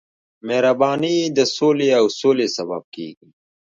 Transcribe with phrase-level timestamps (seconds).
[0.47, 3.29] مهرباني د سولې او سولې سبب کېږي.